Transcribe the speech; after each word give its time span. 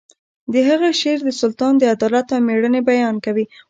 د 0.53 0.55
هغه 0.69 0.89
شعر 1.01 1.19
د 1.25 1.29
سلطان 1.41 1.73
د 1.77 1.83
عدالت 1.93 2.27
او 2.35 2.39
میړانې 2.47 2.81
بیان 2.89 3.15
کوي 3.25 3.45